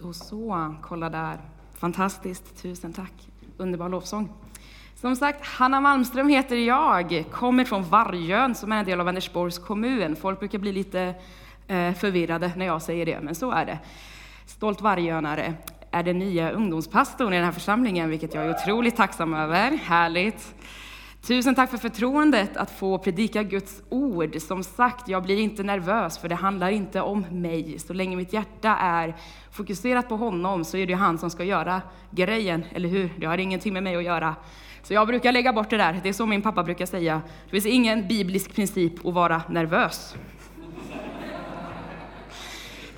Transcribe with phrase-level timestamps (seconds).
[0.00, 1.38] Då så, kolla där.
[1.78, 3.12] Fantastiskt, tusen tack.
[3.56, 4.32] Underbar lovsång.
[4.94, 9.58] Som sagt, Hanna Malmström heter jag, kommer från Vargön som är en del av Vänersborgs
[9.58, 10.16] kommun.
[10.16, 11.14] Folk brukar bli lite
[11.66, 13.78] eh, förvirrade när jag säger det, men så är det.
[14.46, 15.54] Stolt vargönare
[15.90, 19.70] är den nya ungdomspastorn i den här församlingen, vilket jag är otroligt tacksam över.
[19.70, 20.54] Härligt!
[21.28, 24.40] Tusen tack för förtroendet att få predika Guds ord.
[24.40, 27.78] Som sagt, jag blir inte nervös för det handlar inte om mig.
[27.78, 29.16] Så länge mitt hjärta är
[29.50, 33.10] fokuserat på honom så är det han som ska göra grejen, eller hur?
[33.18, 34.36] Det har ingenting med mig att göra.
[34.82, 36.00] Så jag brukar lägga bort det där.
[36.02, 37.22] Det är så min pappa brukar säga.
[37.44, 40.14] Det finns ingen biblisk princip att vara nervös.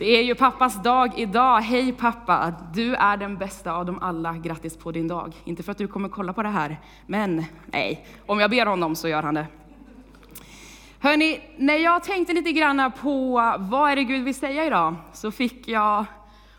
[0.01, 1.61] Det är ju pappas dag idag.
[1.61, 4.33] Hej pappa, du är den bästa av dem alla.
[4.33, 5.35] Grattis på din dag.
[5.45, 8.97] Inte för att du kommer kolla på det här, men nej, om jag ber honom
[8.97, 9.47] så gör han det.
[10.99, 15.31] Hörni, när jag tänkte lite grann på vad är det Gud vill säga idag, så
[15.31, 16.05] fick jag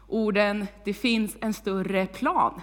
[0.08, 2.62] orden, det finns en större plan.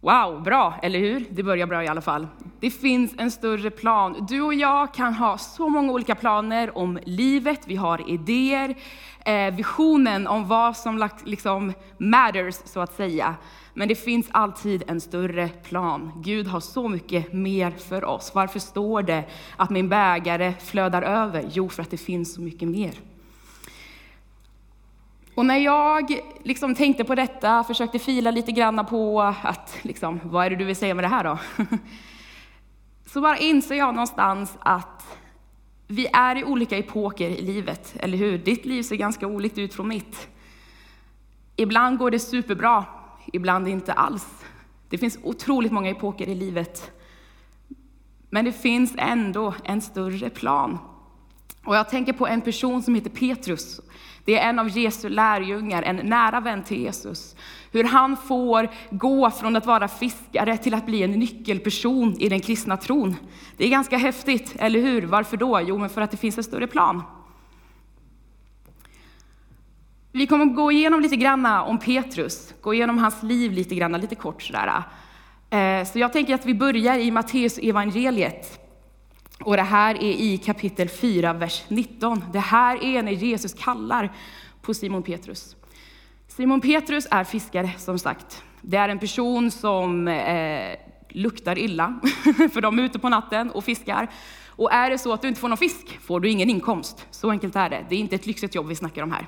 [0.00, 1.26] Wow, bra, eller hur?
[1.30, 2.26] Det börjar bra i alla fall.
[2.60, 4.26] Det finns en större plan.
[4.28, 8.74] Du och jag kan ha så många olika planer om livet, vi har idéer,
[9.24, 13.34] eh, visionen om vad som liksom matters, så att säga.
[13.74, 16.12] Men det finns alltid en större plan.
[16.24, 18.32] Gud har så mycket mer för oss.
[18.34, 19.24] Varför står det
[19.56, 21.44] att min bägare flödar över?
[21.52, 22.94] Jo, för att det finns så mycket mer.
[25.36, 30.46] Och när jag liksom tänkte på detta, försökte fila lite grann på att, liksom, vad
[30.46, 31.38] är det du vill säga med det här då?
[33.06, 35.18] Så bara inser jag någonstans att
[35.86, 38.38] vi är i olika epoker i livet, eller hur?
[38.38, 40.28] Ditt liv ser ganska olikt ut från mitt.
[41.56, 42.84] Ibland går det superbra,
[43.32, 44.44] ibland inte alls.
[44.88, 46.90] Det finns otroligt många epoker i livet.
[48.30, 50.78] Men det finns ändå en större plan.
[51.64, 53.80] Och jag tänker på en person som heter Petrus.
[54.26, 57.36] Det är en av Jesu lärjungar, en nära vän till Jesus.
[57.72, 62.40] Hur han får gå från att vara fiskare till att bli en nyckelperson i den
[62.40, 63.16] kristna tron.
[63.56, 65.02] Det är ganska häftigt, eller hur?
[65.02, 65.60] Varför då?
[65.60, 67.02] Jo, men för att det finns en större plan.
[70.12, 74.14] Vi kommer gå igenom lite grann om Petrus, gå igenom hans liv lite grann, lite
[74.14, 74.82] kort sådär.
[75.50, 78.65] Eh, så jag tänker att vi börjar i Matteus evangeliet.
[79.40, 82.24] Och det här är i kapitel 4, vers 19.
[82.32, 84.12] Det här är när Jesus kallar
[84.62, 85.56] på Simon Petrus.
[86.28, 88.42] Simon Petrus är fiskare, som sagt.
[88.60, 90.76] Det är en person som eh,
[91.08, 92.00] luktar illa,
[92.52, 94.10] för de är ute på natten och fiskar.
[94.48, 97.06] Och är det så att du inte får någon fisk får du ingen inkomst.
[97.10, 97.86] Så enkelt är det.
[97.88, 99.26] Det är inte ett lyxigt jobb vi snackar om här.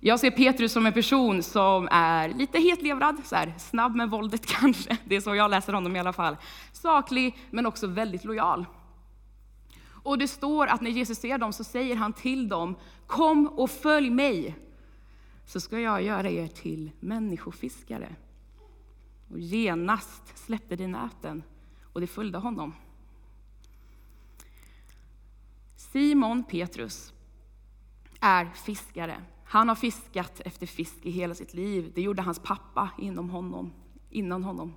[0.00, 4.46] Jag ser Petrus som en person som är lite hetlevrad, så här, snabb med våldet
[4.60, 4.96] kanske.
[5.04, 6.36] Det är så jag läser honom i alla fall.
[6.72, 8.66] Saklig, men också väldigt lojal.
[10.02, 12.76] Och det står att när Jesus ser dem så säger han till dem,
[13.06, 14.56] kom och följ mig,
[15.46, 18.16] så ska jag göra er till människofiskare.
[19.30, 21.42] Och genast släppte de näten
[21.92, 22.74] och det följde honom.
[25.76, 27.12] Simon Petrus
[28.20, 29.22] är fiskare.
[29.44, 31.92] Han har fiskat efter fisk i hela sitt liv.
[31.94, 33.72] Det gjorde hans pappa inom honom,
[34.10, 34.74] innan honom.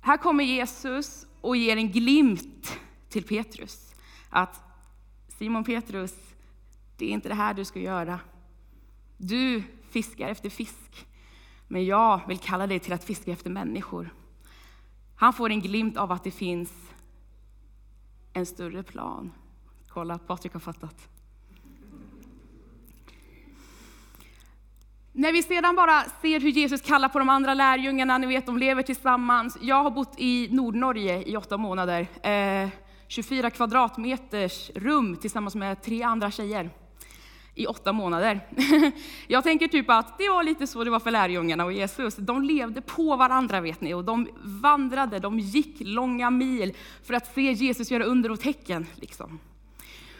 [0.00, 2.78] Här kommer Jesus och ger en glimt
[3.12, 3.94] till Petrus.
[4.30, 4.60] Att
[5.28, 6.14] Simon Petrus,
[6.96, 8.20] det är inte det här du ska göra.
[9.16, 11.06] Du fiskar efter fisk,
[11.68, 14.14] men jag vill kalla dig till att fiska efter människor.
[15.16, 16.72] Han får en glimt av att det finns
[18.32, 19.32] en större plan.
[19.88, 21.08] Kolla, Patrik har fattat.
[25.12, 28.58] När vi sedan bara ser hur Jesus kallar på de andra lärjungarna, ni vet de
[28.58, 29.58] lever tillsammans.
[29.60, 32.00] Jag har bott i Nordnorge i åtta månader.
[32.28, 32.68] Eh,
[33.12, 36.70] 24 kvadratmeters rum tillsammans med tre andra tjejer
[37.54, 38.40] i åtta månader.
[39.26, 42.16] Jag tänker typ att det var lite så det var för lärjungarna och Jesus.
[42.16, 47.34] De levde på varandra vet ni och de vandrade, de gick långa mil för att
[47.34, 48.86] se Jesus göra under och tecken.
[48.94, 49.38] Liksom.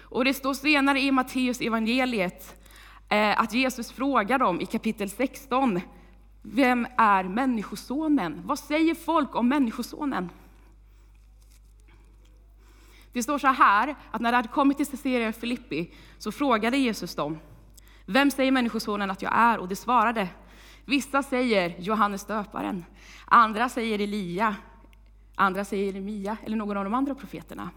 [0.00, 2.64] Och det står senare i Matteus evangeliet
[3.08, 5.80] eh, att Jesus frågar dem i kapitel 16,
[6.42, 8.42] vem är Människosonen?
[8.44, 10.28] Vad säger folk om Människosonen?
[13.12, 17.14] Det står så här, att när de hade kommit till Caesarea Filippi så frågade Jesus
[17.14, 17.38] dem,
[18.06, 19.58] vem säger Människosonen att jag är?
[19.58, 20.28] Och de svarade,
[20.84, 22.84] vissa säger Johannes döparen,
[23.24, 24.56] andra säger Elia,
[25.34, 27.70] andra säger Jeremia eller någon av de andra profeterna.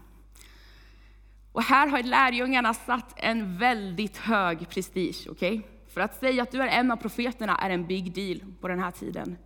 [1.52, 5.58] Och här har lärjungarna satt en väldigt hög prestige, okej?
[5.58, 5.70] Okay?
[5.88, 8.78] För att säga att du är en av profeterna är en big deal på den
[8.78, 9.36] här tiden.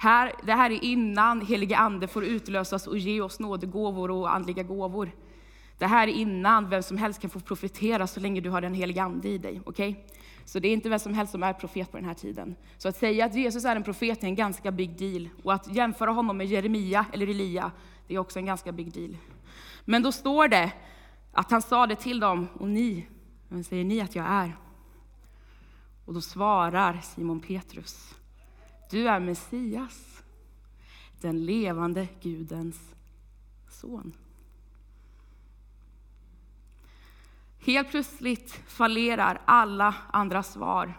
[0.00, 4.62] Här, det här är innan helige Ande får utlösas och ge oss nådegåvor och andliga
[4.62, 5.10] gåvor.
[5.78, 8.74] Det här är innan vem som helst kan få profetera så länge du har den
[8.74, 9.60] helige ande i dig.
[9.64, 9.94] Okay?
[10.44, 12.56] Så det är inte vem som helst som är profet på den här tiden.
[12.78, 15.28] Så att säga att Jesus är en profet är en ganska big deal.
[15.42, 17.72] Och att jämföra honom med Jeremia eller Elia,
[18.06, 19.16] det är också en ganska big deal.
[19.84, 20.72] Men då står det
[21.32, 23.06] att han sa det till dem, och ni,
[23.48, 24.56] vem säger ni att jag är?
[26.04, 28.14] Och då svarar Simon Petrus,
[28.90, 30.22] du är Messias,
[31.20, 32.94] den levande Gudens
[33.68, 34.12] son.
[37.58, 40.98] Helt plötsligt fallerar alla andra svar.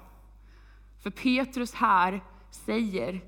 [0.99, 2.21] För Petrus här
[2.51, 3.21] säger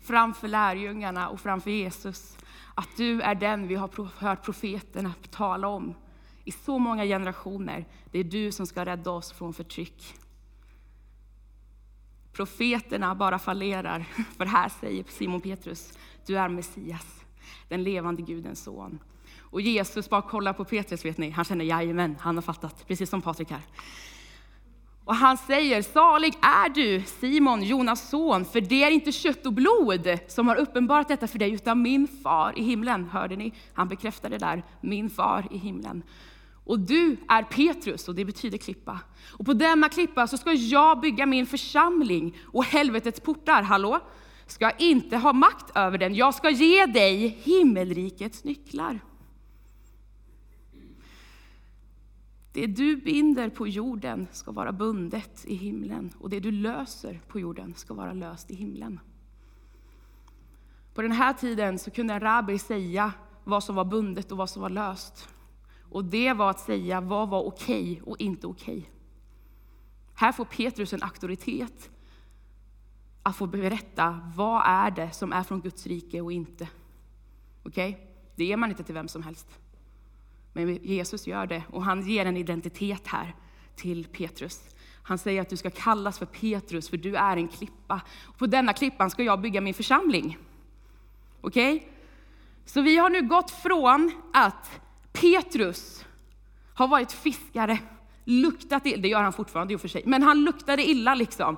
[0.00, 2.38] framför lärjungarna och framför Jesus
[2.74, 5.94] att du är den vi har hört profeterna tala om
[6.44, 7.84] i så många generationer.
[8.10, 10.14] Det är du som ska rädda oss från förtryck.
[12.36, 14.04] Profeterna bara fallerar,
[14.36, 17.24] för här säger Simon Petrus, du är Messias,
[17.68, 18.98] den levande Gudens son.
[19.40, 23.10] Och Jesus bara kollar på Petrus, vet ni, han känner jajamän, han har fattat, precis
[23.10, 23.60] som Patrik här.
[25.04, 29.52] Och han säger, salig är du Simon, Jonas son, för det är inte kött och
[29.52, 33.04] blod som har uppenbarat detta för dig, utan min far i himlen.
[33.04, 33.52] Hörde ni?
[33.74, 36.02] Han bekräftade där, min far i himlen.
[36.66, 39.00] Och du är Petrus, och det betyder klippa.
[39.38, 44.00] Och på denna klippa så ska jag bygga min församling, och helvetets portar, hallå,
[44.46, 46.14] ska inte ha makt över den.
[46.14, 49.00] Jag ska ge dig himmelrikets nycklar.
[52.52, 57.40] Det du binder på jorden ska vara bundet i himlen och det du löser på
[57.40, 59.00] jorden ska vara löst i himlen.
[60.94, 63.12] På den här tiden så kunde en rabbi säga
[63.44, 65.28] vad som var bundet och vad som var löst.
[65.90, 68.90] Och det var att säga vad var okej och inte okej.
[70.14, 71.90] Här får Petrus en auktoritet
[73.22, 76.68] att få berätta vad är det som är från Guds rike och inte.
[77.62, 77.90] Okej?
[77.90, 78.06] Okay?
[78.36, 79.58] Det ger man inte till vem som helst.
[80.52, 83.34] Men Jesus gör det och han ger en identitet här
[83.76, 84.62] till Petrus.
[85.02, 88.00] Han säger att du ska kallas för Petrus, för du är en klippa.
[88.24, 90.38] Och på denna klippan ska jag bygga min församling.
[91.40, 91.76] Okej?
[91.76, 91.88] Okay?
[92.64, 94.80] Så vi har nu gått från att
[95.20, 96.04] Petrus
[96.74, 97.78] har varit fiskare,
[98.24, 101.56] luktat illa, det gör han fortfarande i och för sig, men han luktade illa liksom.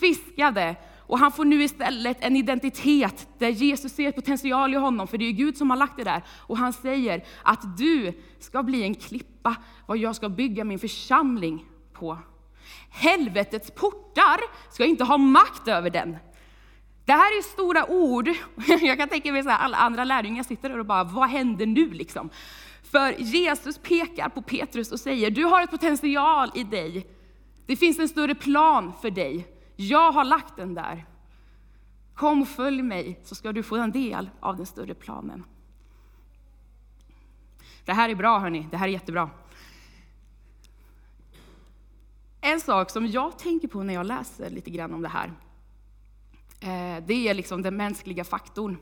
[0.00, 5.18] Fiskade, och han får nu istället en identitet där Jesus ser potential i honom, för
[5.18, 6.22] det är Gud som har lagt det där.
[6.36, 9.56] Och han säger att du ska bli en klippa,
[9.86, 12.18] vad jag ska bygga min församling på.
[12.90, 14.40] Helvetets portar
[14.72, 16.16] ska inte ha makt över den.
[17.04, 18.28] Det här är stora ord.
[18.80, 21.90] Jag kan tänka mig att alla andra lärjungar sitter där och bara, vad händer nu
[21.90, 22.30] liksom?
[22.90, 27.06] För Jesus pekar på Petrus och säger, du har ett potential i dig.
[27.66, 29.48] Det finns en större plan för dig.
[29.76, 31.06] Jag har lagt den där.
[32.14, 35.44] Kom och följ mig så ska du få en del av den större planen.
[37.84, 39.30] Det här är bra hörni, det här är jättebra.
[42.40, 45.32] En sak som jag tänker på när jag läser lite grann om det här,
[46.60, 48.78] eh, det är liksom den mänskliga faktorn.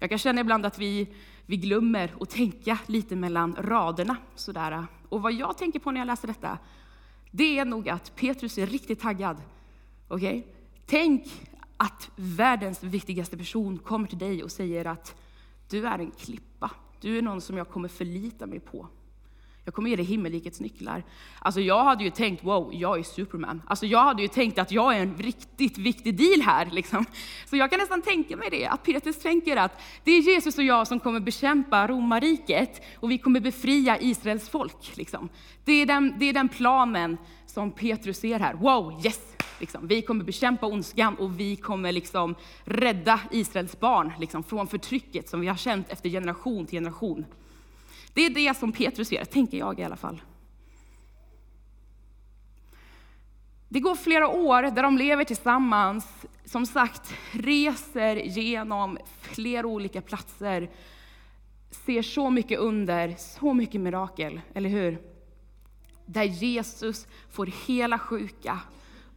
[0.00, 1.08] Jag kan känna ibland att vi,
[1.46, 4.16] vi glömmer att tänka lite mellan raderna.
[4.34, 4.86] Sådär.
[5.08, 6.58] Och vad jag tänker på när jag läser detta,
[7.30, 9.36] det är nog att Petrus är riktigt taggad
[10.10, 10.42] Okay?
[10.86, 15.14] Tänk att världens viktigaste person kommer till dig och säger att
[15.68, 16.70] du är en klippa.
[17.00, 18.88] Du är någon som jag kommer förlita mig på.
[19.70, 21.04] Jag kommer ge dig himmelrikets nycklar.
[21.38, 23.62] Alltså jag hade ju tänkt, wow, jag är Superman.
[23.66, 26.68] Alltså jag hade ju tänkt att jag är en riktigt viktig deal här.
[26.70, 27.04] Liksom.
[27.46, 30.64] Så jag kan nästan tänka mig det, att Petrus tänker att det är Jesus och
[30.64, 34.96] jag som kommer bekämpa romarriket och vi kommer befria Israels folk.
[34.96, 35.28] Liksom.
[35.64, 38.54] Det, är den, det är den planen som Petrus ser här.
[38.54, 39.20] Wow, yes!
[39.58, 39.86] Liksom.
[39.86, 42.34] Vi kommer bekämpa ondskan och vi kommer liksom
[42.64, 47.24] rädda Israels barn liksom, från förtrycket som vi har känt efter generation till generation.
[48.14, 50.22] Det är det som Petrus gör, tänker jag i alla fall.
[53.68, 60.70] Det går flera år där de lever tillsammans, som sagt reser genom flera olika platser,
[61.70, 65.02] ser så mycket under, så mycket mirakel, eller hur?
[66.06, 68.60] Där Jesus får hela sjuka,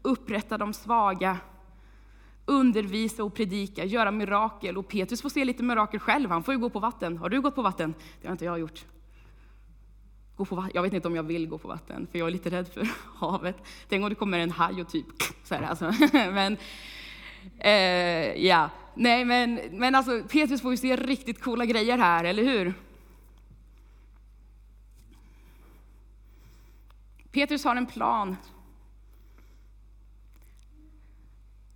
[0.02, 1.38] upprätta de svaga,
[2.46, 4.78] undervisa och predika, göra mirakel.
[4.78, 7.18] Och Petrus får se lite mirakel själv, han får ju gå på vatten.
[7.18, 7.94] Har du gått på vatten?
[8.22, 8.86] Det har inte jag gjort.
[10.36, 12.50] Gå på Jag vet inte om jag vill gå på vatten, för jag är lite
[12.50, 13.56] rädd för havet.
[13.90, 15.06] Tänk om det kommer en haj och typ
[15.44, 15.94] så här, alltså.
[16.14, 16.58] Men,
[17.60, 18.70] eh, ja.
[18.96, 22.74] Nej, men, men alltså, Petrus får ju se riktigt coola grejer här, eller hur?
[27.32, 28.36] Petrus har en plan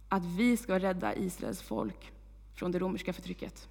[0.10, 2.12] att vi ska rädda Israels folk
[2.54, 3.70] från det romerska förtrycket.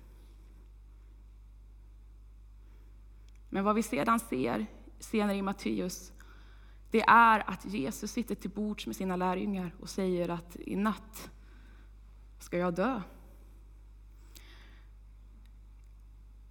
[3.49, 4.67] Men vad vi sedan ser,
[4.99, 6.13] senare i Matteus,
[6.91, 11.31] det är att Jesus sitter till bords med sina lärjungar och säger att i natt
[12.39, 13.03] ska jag dö.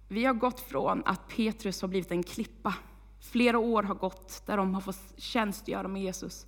[0.08, 2.74] Vi har gått från att Petrus har blivit en klippa.
[3.20, 6.46] Flera år har gått där de har fått tjänstgöra med Jesus.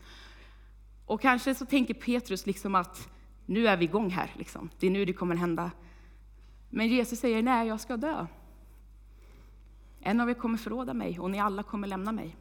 [1.07, 3.09] Och kanske så tänker Petrus liksom att
[3.49, 4.71] nu är vi igång här, liksom.
[4.79, 5.71] det är nu det kommer hända.
[6.71, 8.27] Men Jesus säger, nej jag ska dö.
[10.01, 12.37] En av er kommer förråda mig och ni alla kommer lämna mig.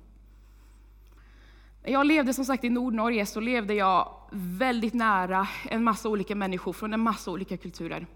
[1.84, 6.36] När jag levde som sagt i Nordnorge så levde jag väldigt nära en massa olika
[6.36, 8.08] människor från en massa olika kulturer.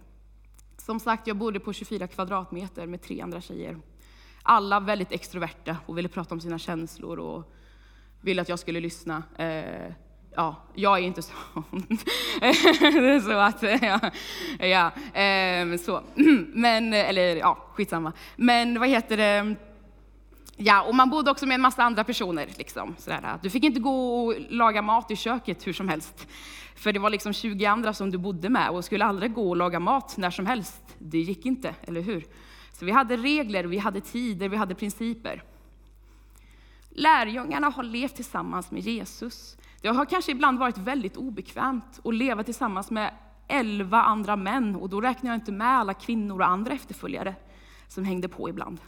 [0.78, 3.78] Som sagt, jag bodde på 24 kvadratmeter med tre andra tjejer.
[4.44, 7.54] Alla väldigt extroverta och ville prata om sina känslor och
[8.22, 9.24] ville att jag skulle lyssna.
[9.38, 9.94] Eh,
[10.36, 11.64] Ja, jag är inte sån.
[13.24, 14.00] så att, ja,
[14.60, 16.02] ja eh, så.
[16.54, 18.14] Men, eller ja, skitsamma.
[18.36, 19.56] Men vad heter det?
[20.58, 22.48] Ja, och man bodde också med en massa andra personer.
[22.58, 23.40] Liksom, sådär.
[23.42, 26.28] Du fick inte gå och laga mat i köket hur som helst.
[26.76, 29.56] För det var liksom 20 andra som du bodde med och skulle aldrig gå och
[29.56, 30.82] laga mat när som helst.
[30.98, 32.26] Det gick inte, eller hur?
[32.72, 35.44] Så vi hade regler, vi hade tider, vi hade principer.
[36.90, 39.58] Lärjungarna har levt tillsammans med Jesus.
[39.82, 43.14] Det har kanske ibland varit väldigt obekvämt att leva tillsammans med
[43.48, 47.36] elva andra män, och då räknar jag inte med alla kvinnor och andra efterföljare
[47.88, 48.82] som hängde på ibland.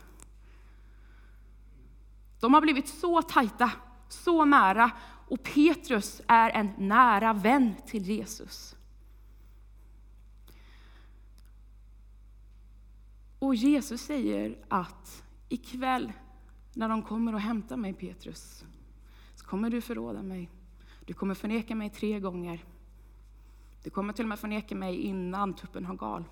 [2.39, 3.71] De har blivit så tajta,
[4.09, 4.91] så nära,
[5.27, 8.75] och Petrus är en nära vän till Jesus.
[13.39, 16.13] Och Jesus säger att ikväll
[16.73, 18.65] när de kommer och hämtar mig, Petrus,
[19.35, 20.49] så kommer du förråda mig.
[21.05, 22.63] Du kommer förneka mig tre gånger.
[23.83, 26.23] Du kommer till och med förneka mig innan tuppen har gal,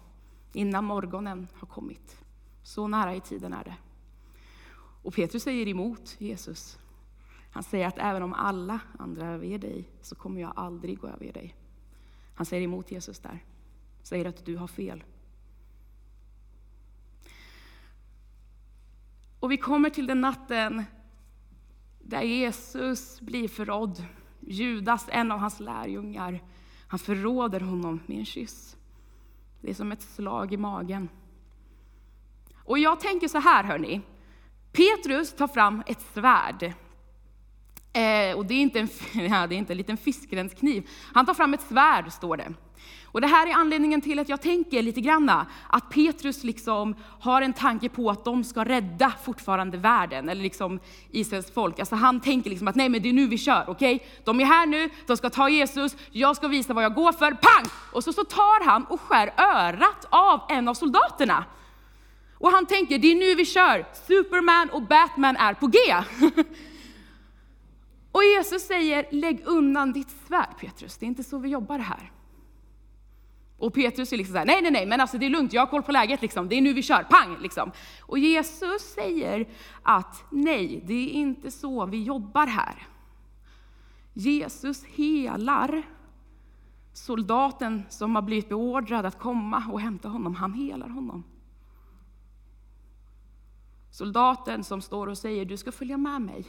[0.54, 2.18] innan morgonen har kommit.
[2.64, 3.76] Så nära i tiden är det.
[5.04, 6.80] Och Petrus säger emot Jesus.
[7.52, 11.34] Han säger att även om alla andra överger dig, så kommer jag aldrig gå över
[11.34, 11.56] dig.
[12.36, 13.44] Han säger emot Jesus där.
[14.04, 15.04] Säger att du har fel.
[19.40, 20.84] Och vi kommer till den natten
[22.00, 24.06] där Jesus blir förrådd.
[24.48, 26.44] Judas, en av hans lärjungar,
[26.88, 28.78] han förråder honom med en kyss.
[29.62, 31.10] Det är som ett slag i magen.
[32.56, 34.02] Och jag tänker så här, hörni.
[34.72, 36.64] Petrus tar fram ett svärd.
[37.94, 40.90] Eh, och det är, inte en, ja, det är inte en liten fiskrenskniv.
[41.14, 42.54] Han tar fram ett svärd, står det.
[43.12, 47.42] Och det här är anledningen till att jag tänker lite granna att Petrus liksom har
[47.42, 50.80] en tanke på att de ska rädda fortfarande världen, eller liksom
[51.12, 51.80] Israels folk.
[51.80, 53.96] Alltså han tänker liksom att nej men det är nu vi kör, okej?
[53.96, 54.08] Okay?
[54.24, 57.32] De är här nu, de ska ta Jesus, jag ska visa vad jag går för,
[57.32, 57.66] pang!
[57.94, 61.46] Och så, så tar han och skär örat av en av soldaterna.
[62.38, 65.78] Och han tänker, det är nu vi kör, Superman och Batman är på G.
[68.12, 72.12] och Jesus säger, lägg undan ditt svärd Petrus, det är inte så vi jobbar här.
[73.62, 75.68] Och Petrus är liksom såhär, nej, nej, nej, men alltså det är lugnt, jag har
[75.68, 76.50] koll på läget, liksom.
[76.50, 77.38] det är nu vi kör, pang!
[77.42, 77.72] Liksom.
[78.02, 79.50] Och Jesus säger
[79.84, 82.88] att nej, det är inte så vi jobbar här.
[84.14, 85.84] Jesus helar
[86.94, 91.24] soldaten som har blivit beordrad att komma och hämta honom, han helar honom.
[93.92, 96.46] Soldaten som står och säger, du ska följa med mig.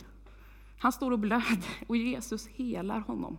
[0.79, 3.39] Han står och blöder och Jesus helar honom.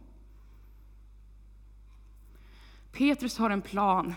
[2.93, 4.13] Petrus har en plan.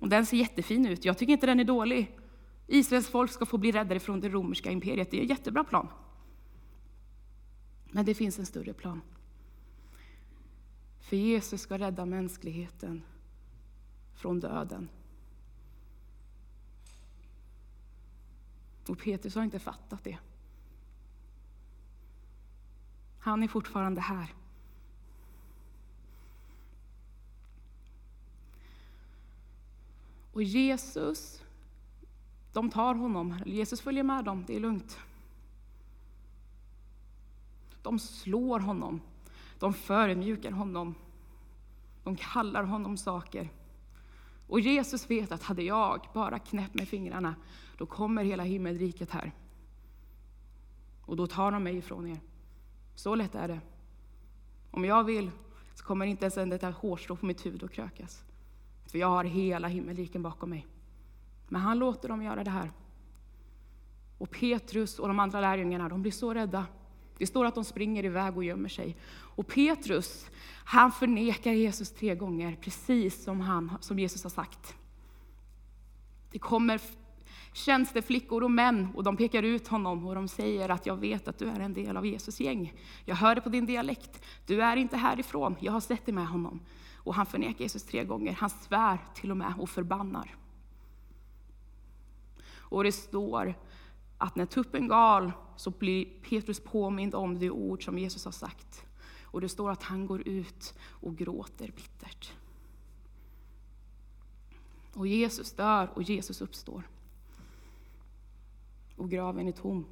[0.00, 1.04] Och den ser jättefin ut.
[1.04, 2.18] Jag tycker inte den är dålig.
[2.66, 5.10] Israels folk ska få bli räddade från det romerska imperiet.
[5.10, 5.88] Det är en jättebra plan.
[7.90, 9.00] Men det finns en större plan.
[11.00, 13.02] För Jesus ska rädda mänskligheten
[14.14, 14.88] från döden.
[18.88, 20.18] Och Petrus har inte fattat det.
[23.18, 24.34] Han är fortfarande här.
[30.36, 31.42] Och Jesus,
[32.52, 34.98] de tar honom, Jesus följer med dem, det är lugnt.
[37.82, 39.00] De slår honom,
[39.58, 40.94] de förmjukar honom,
[42.04, 43.48] de kallar honom saker.
[44.46, 47.34] Och Jesus vet att hade jag bara knäppt med fingrarna,
[47.78, 49.32] då kommer hela himmelriket här.
[51.06, 52.20] Och då tar de mig ifrån er.
[52.94, 53.60] Så lätt är det.
[54.70, 55.30] Om jag vill
[55.74, 58.25] så kommer inte ens ett hårstrå på mitt huvud att krökas.
[58.96, 60.66] För jag har hela himmelriken bakom mig.
[61.48, 62.70] Men han låter dem göra det här.
[64.18, 66.66] Och Petrus och de andra lärjungarna, de blir så rädda.
[67.18, 68.96] Det står att de springer iväg och gömmer sig.
[69.10, 70.30] Och Petrus,
[70.64, 74.74] han förnekar Jesus tre gånger, precis som, han, som Jesus har sagt.
[76.30, 76.80] Det kommer
[77.56, 81.38] tjänsteflickor och män och de pekar ut honom och de säger att jag vet att
[81.38, 82.74] du är en del av Jesus gäng.
[83.04, 84.22] Jag hör det på din dialekt.
[84.46, 85.56] Du är inte härifrån.
[85.60, 86.60] Jag har sett dig med honom.
[86.94, 88.32] Och han förnekar Jesus tre gånger.
[88.32, 90.34] Han svär till och med och förbannar.
[92.48, 93.54] Och det står
[94.18, 98.86] att när tuppen gal så blir Petrus påmind om det ord som Jesus har sagt.
[99.22, 102.32] Och det står att han går ut och gråter bittert.
[104.94, 106.82] Och Jesus dör och Jesus uppstår.
[108.96, 109.86] Och graven är tom.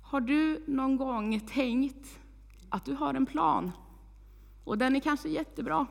[0.00, 2.20] Har du någon gång tänkt
[2.68, 3.72] att du har en plan
[4.64, 5.86] och den är kanske jättebra.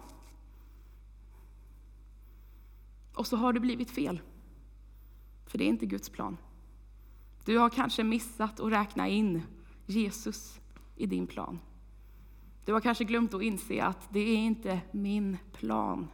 [3.14, 4.22] Och så har det blivit fel.
[5.46, 6.38] För det är inte Guds plan.
[7.46, 9.42] Du har kanske missat att räkna in
[9.86, 10.60] Jesus
[10.96, 11.60] i din plan.
[12.66, 16.08] Du har kanske glömt att inse att det är inte min plan.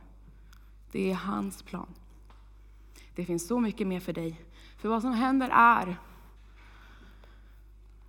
[0.92, 1.94] Det är hans plan.
[3.16, 4.42] Det finns så mycket mer för dig.
[4.78, 5.98] För vad som händer är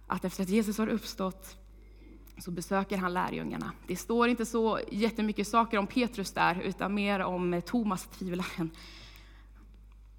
[0.06, 1.56] att efter att Jesus har uppstått
[2.38, 3.72] så besöker han lärjungarna.
[3.86, 8.70] Det står inte så jättemycket saker om Petrus där, utan mer om eh, Thomas tvivlaren.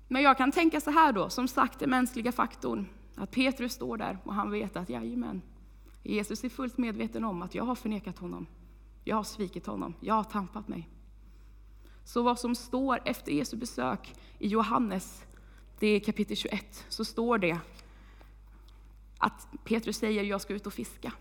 [0.08, 2.86] Men jag kan tänka så här då, som sagt den mänskliga faktorn,
[3.16, 5.42] att Petrus står där och han vet att jajamän,
[6.04, 8.46] Jesus är fullt medveten om att jag har förnekat honom.
[9.04, 10.90] Jag har svikit honom, jag har tampat mig.
[12.04, 15.26] Så vad som står efter Jesu besök i Johannes,
[15.80, 17.60] det är kapitel 21, så står det
[19.18, 21.14] att Petrus säger jag ska ut och fiska.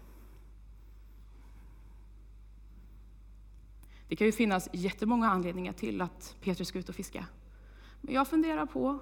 [4.09, 7.27] Det kan ju finnas jättemånga anledningar till att Petrus ska ut och fiska.
[8.01, 8.99] Men jag funderar på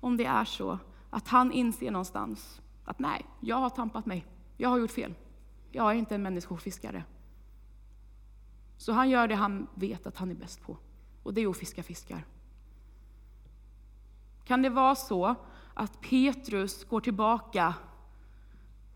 [0.00, 0.78] om det är så
[1.10, 4.26] att han inser någonstans att nej, jag har tampat mig.
[4.56, 5.14] Jag har gjort fel.
[5.70, 7.04] Jag är inte en människofiskare.
[8.76, 10.76] Så han gör det han vet att han är bäst på.
[11.28, 12.24] Och det är att fiska fiskar.
[14.44, 15.34] Kan det vara så
[15.74, 17.74] att Petrus går tillbaka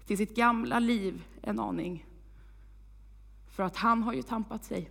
[0.06, 2.06] till sitt gamla liv en aning?
[3.46, 4.90] För att han har ju tampat sig.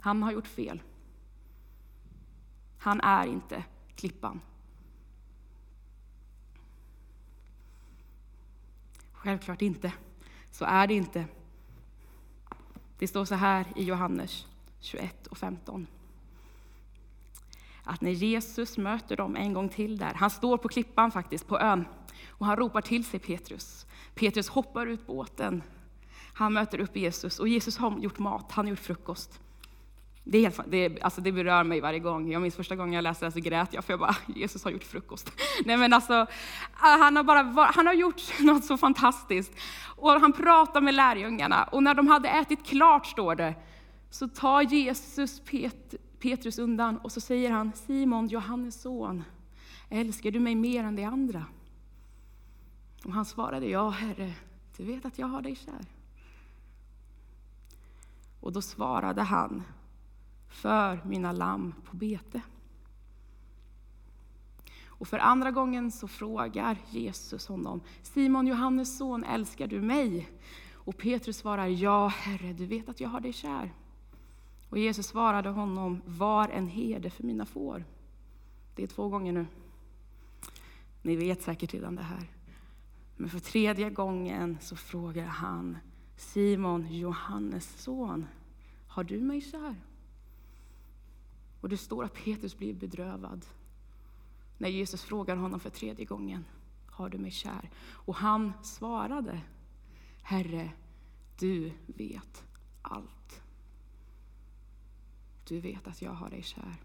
[0.00, 0.82] Han har gjort fel.
[2.78, 4.40] Han är inte klippan.
[9.12, 9.92] Självklart inte.
[10.50, 11.24] Så är det inte.
[12.98, 14.46] Det står så här i Johannes
[14.80, 15.86] 21 och 15.
[17.88, 21.58] Att när Jesus möter dem en gång till där, han står på klippan faktiskt, på
[21.58, 21.84] ön,
[22.28, 23.86] och han ropar till sig Petrus.
[24.14, 25.62] Petrus hoppar ut båten.
[26.34, 29.40] Han möter upp Jesus och Jesus har gjort mat, han har gjort frukost.
[30.24, 32.32] Det, är helt, det, alltså det berör mig varje gång.
[32.32, 34.70] Jag minns första gången jag läste det så grät jag för jag bara, Jesus har
[34.70, 35.32] gjort frukost.
[35.64, 36.26] Nej men alltså,
[36.80, 39.52] ah, han har, bara, han har gjort något så fantastiskt.
[39.84, 43.54] Och han pratar med lärjungarna och när de hade ätit klart, står det,
[44.10, 49.24] så tar Jesus Pet, Petrus undan och så säger han, Simon, Johannes son,
[49.88, 51.46] älskar du mig mer än de andra?
[53.04, 54.34] Och han svarade, ja Herre,
[54.76, 55.86] du vet att jag har dig kär.
[58.40, 59.62] Och då svarade han,
[60.48, 62.40] för mina lamm på bete.
[64.98, 70.28] Och för andra gången så frågar Jesus honom, Simon Johannes son, älskar du mig?
[70.72, 73.72] Och Petrus svarar, ja Herre, du vet att jag har dig kär.
[74.76, 77.84] Och Jesus svarade honom, var en herde för mina får.
[78.74, 79.46] Det är två gånger nu.
[81.02, 82.30] Ni vet säkert redan det här.
[83.16, 85.78] Men för tredje gången så frågar han,
[86.16, 88.26] Simon, Johannes son,
[88.88, 89.74] har du mig kär?
[91.60, 93.46] Och det står att Petrus blir bedrövad
[94.58, 96.44] när Jesus frågar honom för tredje gången,
[96.86, 97.70] har du mig kär?
[97.90, 99.40] Och han svarade,
[100.22, 100.72] Herre,
[101.38, 102.44] du vet
[102.82, 103.15] allt.
[105.48, 106.76] Du vet att jag har dig kär.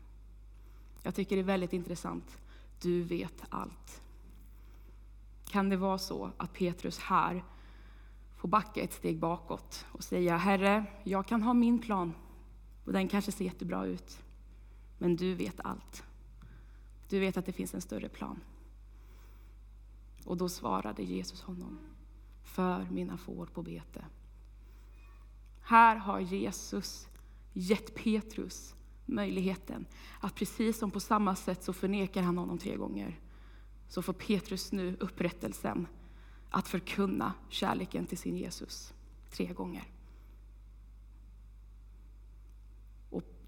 [1.03, 2.37] Jag tycker det är väldigt intressant.
[2.81, 4.01] Du vet allt.
[5.45, 7.43] Kan det vara så att Petrus här
[8.35, 12.13] får backa ett steg bakåt och säga, Herre, jag kan ha min plan
[12.85, 14.23] och den kanske ser jättebra ut.
[14.97, 16.03] Men du vet allt.
[17.09, 18.39] Du vet att det finns en större plan.
[20.25, 21.79] Och då svarade Jesus honom,
[22.43, 24.05] för mina får på bete.
[25.61, 27.07] Här har Jesus
[27.53, 29.85] gett Petrus möjligheten
[30.19, 33.19] att precis som på samma sätt så förnekar han honom tre gånger,
[33.87, 35.87] så får Petrus nu upprättelsen
[36.49, 38.93] att förkunna kärleken till sin Jesus
[39.29, 39.87] tre gånger.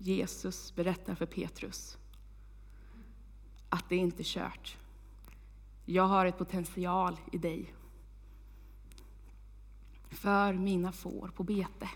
[0.04, 1.98] Jesus berättar för Petrus
[3.70, 4.78] att det inte är kört.
[5.86, 7.74] Jag har ett potential i dig.
[10.10, 11.90] För mina får på bete.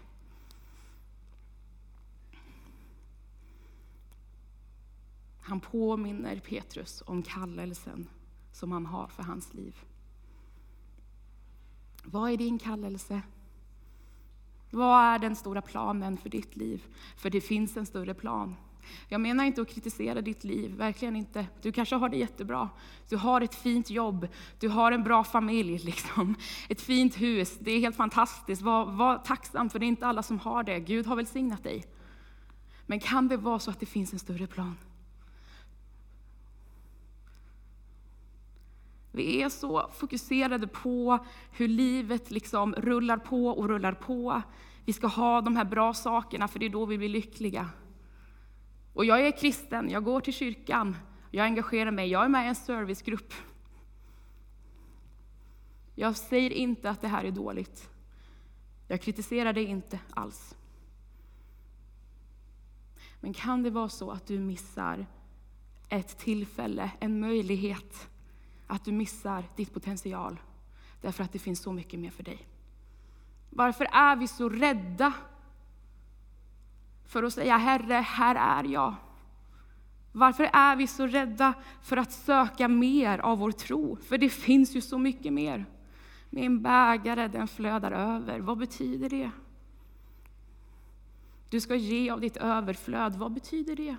[5.48, 8.10] Han påminner Petrus om kallelsen
[8.52, 9.76] som han har för hans liv.
[12.04, 13.22] Vad är din kallelse?
[14.72, 16.84] Vad är den stora planen för ditt liv?
[17.18, 18.56] För det finns en större plan.
[19.08, 21.48] Jag menar inte att kritisera ditt liv, verkligen inte.
[21.62, 22.70] Du kanske har det jättebra.
[23.10, 24.28] Du har ett fint jobb,
[24.60, 26.36] du har en bra familj, liksom.
[26.70, 27.58] ett fint hus.
[27.60, 28.62] Det är helt fantastiskt.
[28.62, 30.80] Var, var tacksam, för det är inte alla som har det.
[30.80, 31.86] Gud har välsignat dig.
[32.86, 34.76] Men kan det vara så att det finns en större plan?
[39.18, 44.42] Vi är så fokuserade på hur livet liksom rullar på och rullar på.
[44.86, 47.70] Vi ska ha de här bra sakerna, för det är då vi blir lyckliga.
[48.94, 50.96] Och jag är kristen, jag går till kyrkan,
[51.32, 53.34] jag engagerar mig, jag är med i en servicegrupp.
[55.96, 57.90] Jag säger inte att det här är dåligt.
[58.88, 60.56] Jag kritiserar det inte alls.
[63.20, 65.06] Men kan det vara så att du missar
[65.90, 68.10] ett tillfälle, en möjlighet,
[68.68, 70.40] att du missar ditt potential
[71.02, 72.48] därför att det finns så mycket mer för dig?
[73.50, 75.14] Varför är vi så rädda
[77.06, 78.96] för att säga Herre, här är jag.
[80.12, 83.96] Varför är vi så rädda för att söka mer av vår tro?
[83.96, 85.66] För det finns ju så mycket mer.
[86.30, 88.40] Min bägare, den flödar över.
[88.40, 89.32] Vad betyder det?
[91.50, 93.16] Du ska ge av ditt överflöd.
[93.16, 93.96] Vad betyder det?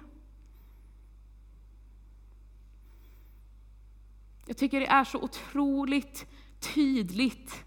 [4.48, 6.26] Jag tycker det är så otroligt
[6.60, 7.64] tydligt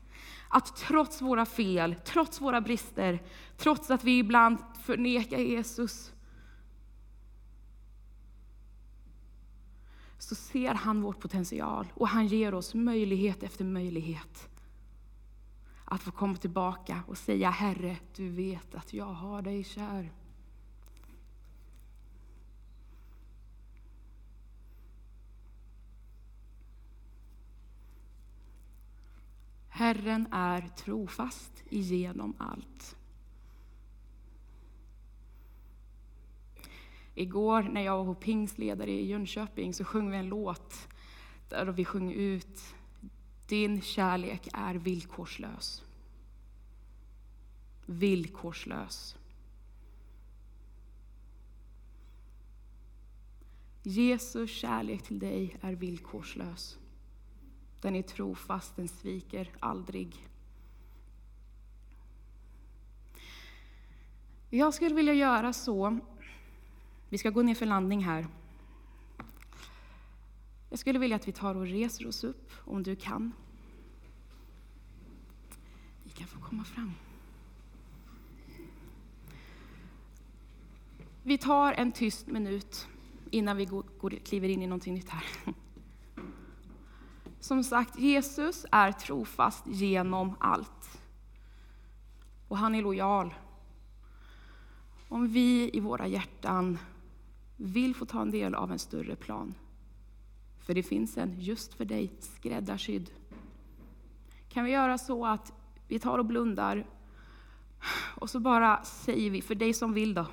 [0.48, 3.24] att trots våra fel, trots våra brister,
[3.58, 6.14] trots att vi ibland förnekar Jesus,
[10.18, 14.50] så ser han vår potential och han ger oss möjlighet efter möjlighet
[15.86, 20.12] att få komma tillbaka och säga Herre, du vet att jag har dig kär.
[29.82, 32.96] Herren är trofast igenom allt.
[37.16, 40.88] Igår när jag var pingsledare i Jönköping så sjöng vi en låt
[41.50, 42.62] där vi sjöng ut
[43.48, 45.84] Din kärlek är villkorslös.
[47.86, 49.18] Villkorslös.
[53.84, 56.81] Jesu kärlek till dig är villkorslös.
[57.82, 60.28] Den är trofast, den sviker aldrig.
[64.50, 66.00] Jag skulle vilja göra så,
[67.10, 68.28] vi ska gå ner för landning här.
[70.70, 73.32] Jag skulle vilja att vi tar och reser oss upp, om du kan.
[76.04, 76.94] Vi kan få komma fram.
[81.24, 82.88] Vi tar en tyst minut
[83.32, 85.54] innan vi går, kliver in i någonting nytt här.
[87.52, 91.02] Som sagt, Jesus är trofast genom allt.
[92.48, 93.34] Och han är lojal.
[95.10, 96.78] Om vi i våra hjärtan
[97.58, 99.54] vill få ta en del av en större plan,
[100.60, 103.12] för det finns en just för dig skräddarsydd,
[104.50, 105.54] kan vi göra så att
[105.88, 106.86] vi tar och blundar
[108.16, 110.26] och så bara säger vi, för dig som vill då,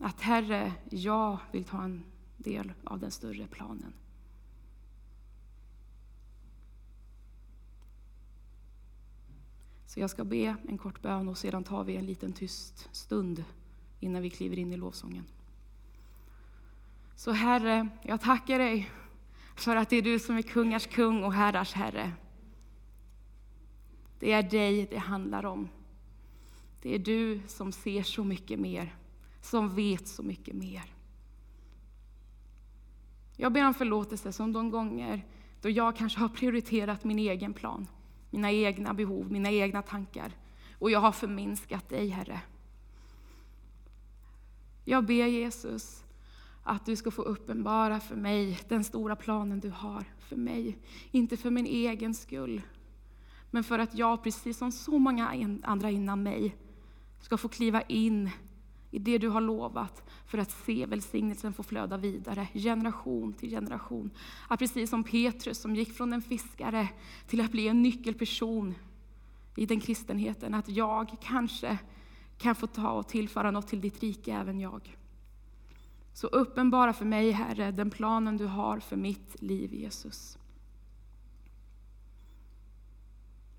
[0.00, 2.04] att Herre, jag vill ta en
[2.36, 3.92] del av den större planen.
[9.88, 13.44] Så jag ska be en kort bön och sedan tar vi en liten tyst stund
[14.00, 15.24] innan vi kliver in i lovsången.
[17.14, 18.90] Så Herre, jag tackar dig
[19.56, 22.12] för att det är du som är kungars kung och herrars herre.
[24.18, 25.68] Det är dig det handlar om.
[26.82, 28.94] Det är du som ser så mycket mer,
[29.40, 30.84] som vet så mycket mer.
[33.36, 35.26] Jag ber om förlåtelse som de gånger
[35.60, 37.86] då jag kanske har prioriterat min egen plan
[38.30, 40.32] mina egna behov, mina egna tankar.
[40.78, 42.40] Och jag har förminskat dig, Herre.
[44.84, 46.04] Jag ber Jesus
[46.62, 50.78] att du ska få uppenbara för mig den stora planen du har för mig.
[51.10, 52.62] Inte för min egen skull,
[53.50, 56.56] men för att jag, precis som så många andra innan mig,
[57.20, 58.30] ska få kliva in
[58.90, 64.10] i det du har lovat för att se välsignelsen få flöda vidare, generation till generation.
[64.48, 66.88] Att precis som Petrus som gick från en fiskare
[67.26, 68.74] till att bli en nyckelperson
[69.56, 71.78] i den kristenheten, att jag kanske
[72.38, 74.96] kan få ta och tillföra något till ditt rike, även jag.
[76.12, 80.38] Så uppenbara för mig, Herre, den planen du har för mitt liv, Jesus.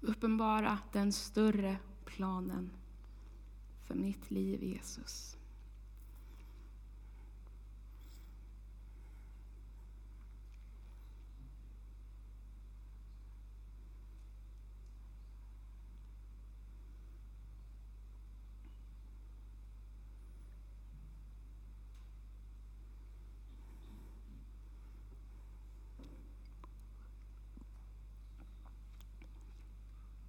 [0.01, 2.69] Uppenbara den större planen
[3.89, 5.38] för mitt liv, Jesus.